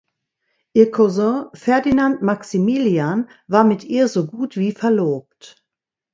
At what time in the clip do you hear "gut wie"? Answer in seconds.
4.25-4.71